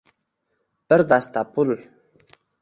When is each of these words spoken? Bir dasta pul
Bir 0.93 1.03
dasta 1.11 1.45
pul 1.59 1.75